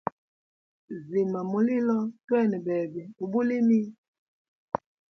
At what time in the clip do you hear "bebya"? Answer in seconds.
2.65-3.05